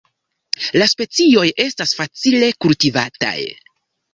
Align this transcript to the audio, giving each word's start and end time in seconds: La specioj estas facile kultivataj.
La 0.81 0.87
specioj 0.93 1.45
estas 1.65 1.93
facile 1.99 2.51
kultivataj. 2.67 3.37